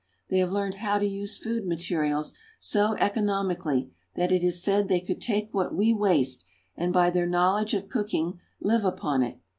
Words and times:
They 0.31 0.39
have 0.39 0.51
learned 0.51 0.77
how 0.81 0.97
to 0.97 1.05
use 1.05 1.37
food 1.37 1.63
materials 1.67 2.33
so 2.59 2.95
economically 2.95 3.91
that 4.15 4.31
it 4.31 4.43
is 4.43 4.63
said 4.63 4.87
they 4.87 4.99
could 4.99 5.21
take 5.21 5.53
what 5.53 5.75
we 5.75 5.93
waste, 5.93 6.43
and 6.75 6.91
by 6.91 7.11
their 7.11 7.27
knowledge 7.27 7.75
of 7.75 7.87
cooking, 7.87 8.39
live 8.59 8.83
upon 8.83 9.21
it. 9.21 9.39